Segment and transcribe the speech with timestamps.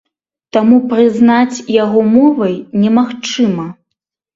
[0.55, 3.73] Таму прызнаць яго мовай немагчыма.